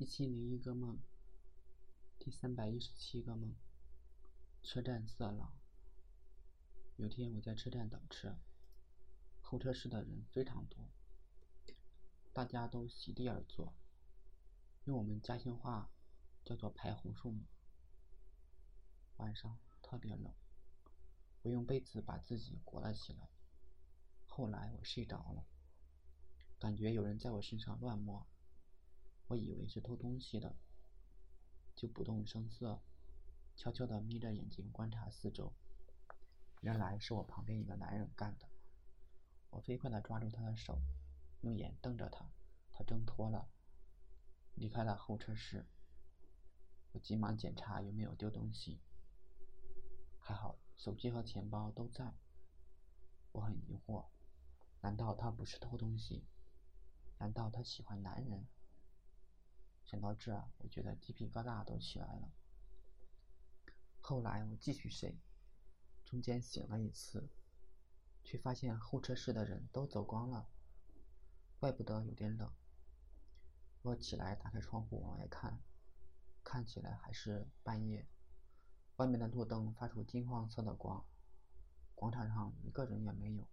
[0.00, 0.98] 一千零一个梦，
[2.18, 3.54] 第三百一十七个梦。
[4.62, 5.52] 车站色狼。
[6.96, 8.38] 有天我在车站等车，
[9.42, 10.88] 候车室的人非常多，
[12.32, 13.74] 大家都席地而坐，
[14.84, 15.90] 用我们家乡话
[16.46, 17.44] 叫做排红树木。
[19.18, 20.32] 晚上特别冷，
[21.42, 23.28] 我用被子把自己裹了起来。
[24.24, 25.44] 后来我睡着了，
[26.58, 28.26] 感觉有人在我身上乱摸。
[29.30, 30.56] 我以为是偷东西的，
[31.76, 32.82] 就不动声色，
[33.54, 35.52] 悄悄地眯着眼睛观察四周。
[36.62, 38.48] 原来是我旁边一个男人干的。
[39.50, 40.82] 我飞快地抓住他的手，
[41.42, 42.28] 用眼瞪着他，
[42.72, 43.48] 他挣脱了，
[44.56, 45.64] 离开了候车室。
[46.90, 48.80] 我急忙检查有没有丢东西，
[50.18, 52.16] 还好手机和钱包都在。
[53.30, 54.08] 我很疑惑，
[54.80, 56.26] 难道他不是偷东西？
[57.18, 58.48] 难道他喜欢男人？
[59.90, 62.30] 想到这，我觉得鸡皮疙瘩都起来了。
[63.98, 65.18] 后来我继续睡，
[66.04, 67.28] 中间醒了一次，
[68.22, 70.48] 却发现候车室的人都走光了，
[71.58, 72.52] 怪不得有点冷。
[73.82, 75.60] 我起来打开窗户往外看，
[76.44, 78.06] 看起来还是半夜，
[78.94, 81.04] 外面的路灯发出金黄色的光，
[81.96, 83.44] 广场上一个人也没有，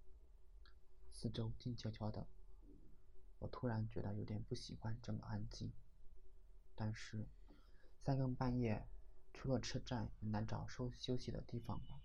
[1.12, 2.28] 四周静悄悄的。
[3.40, 5.74] 我突然觉得有点不喜欢这么安静。
[6.80, 7.28] 但是，
[7.98, 8.88] 三更半夜，
[9.34, 12.04] 除了车站也难找休休息的地方吧，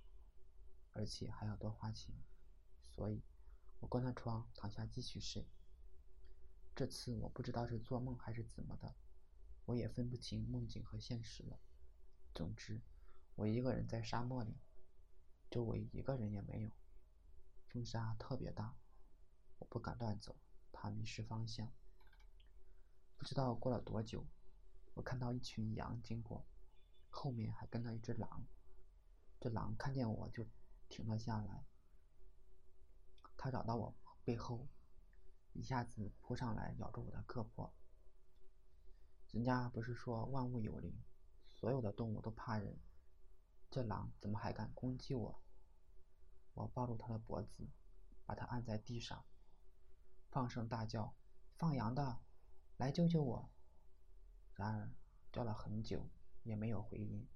[0.93, 2.15] 而且还要多花钱，
[2.81, 3.23] 所以，
[3.81, 5.47] 我关了窗，躺下继续睡。
[6.75, 8.95] 这次我不知道是做梦还是怎么的，
[9.67, 11.61] 我也分不清梦境和现实了。
[12.35, 12.81] 总之，
[13.35, 14.57] 我一个人在沙漠里，
[15.51, 16.71] 周围一个人也没有，
[17.69, 18.75] 风沙特别大，
[19.59, 20.35] 我不敢乱走，
[20.73, 21.71] 怕迷失方向。
[23.19, 24.27] 不知道过了多久。
[24.95, 26.47] 我看到一群羊经过，
[27.11, 28.45] 后面还跟了一只狼。
[29.41, 30.47] 这狼看见我就
[30.89, 31.65] 停了下来，
[33.37, 33.95] 它绕到我
[34.25, 34.69] 背后，
[35.53, 37.71] 一下子扑上来咬住我的胳膊。
[39.31, 41.03] 人家不是说万物有灵，
[41.49, 42.79] 所有的动物都怕人，
[43.71, 45.43] 这狼怎么还敢攻击我？
[46.55, 47.67] 我抱住它的脖子，
[48.27, 49.25] 把它按在地上，
[50.31, 51.15] 放声大叫
[51.57, 52.21] ：“放羊的，
[52.77, 53.51] 来救救我！”
[54.55, 54.91] 然而
[55.33, 56.09] 叫了很久
[56.43, 57.27] 也没有回音。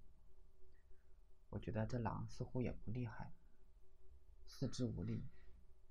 [1.48, 3.32] 我觉得这狼似乎也不厉害，
[4.46, 5.24] 四肢无力，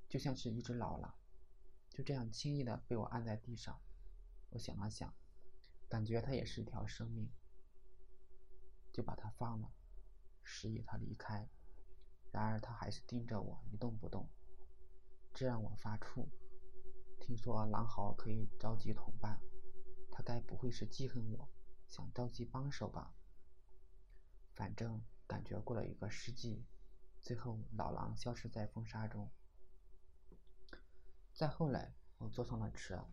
[0.07, 1.15] 就像是一只老狼，
[1.89, 3.79] 就这样轻易的被我按在地上。
[4.51, 5.13] 我想了想，
[5.89, 7.29] 感觉它也是一条生命，
[8.93, 9.71] 就把它放了，
[10.43, 11.49] 示意它离开。
[12.31, 14.29] 然而它还是盯着我一动不动，
[15.33, 16.27] 这让我发怵。
[17.21, 19.39] 听说狼嚎可以召集同伴。
[20.17, 21.49] 他该不会是记恨我，
[21.89, 23.13] 想召集帮手吧？
[24.53, 26.65] 反正感觉过了一个世纪，
[27.21, 29.29] 最后老狼消失在风沙中。
[31.33, 33.05] 再后来，我坐上了车，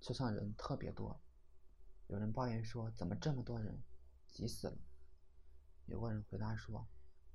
[0.00, 1.20] 车上人特别多，
[2.06, 3.82] 有人抱怨说：“怎么这么多人，
[4.28, 4.78] 挤死了。”
[5.84, 6.88] 有个人回答说：“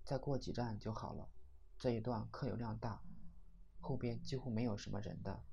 [0.03, 1.29] 再过几站就好了，
[1.77, 3.03] 这一段客流量大，
[3.79, 5.45] 后边几乎没有什么人的。”